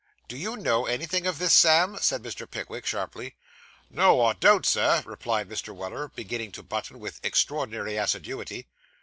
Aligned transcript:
'Do 0.27 0.35
you 0.35 0.55
know 0.57 0.87
anything 0.87 1.27
of 1.27 1.37
this, 1.37 1.53
Sam?' 1.53 1.99
said 2.01 2.23
Mr. 2.23 2.49
Pickwick 2.49 2.87
sharply. 2.87 3.35
'No, 3.87 4.25
I 4.25 4.33
don't, 4.33 4.65
sir,' 4.65 5.03
replied 5.05 5.47
Mr. 5.47 5.75
Weller, 5.75 6.07
beginning 6.07 6.51
to 6.53 6.63
button 6.63 6.99
with 6.99 7.23
extraordinary 7.23 7.97
assiduity. 7.97 8.65